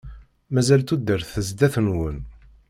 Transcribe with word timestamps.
Mazal 0.53 0.81
tudert 0.87 1.33
zdat-wen. 1.47 2.17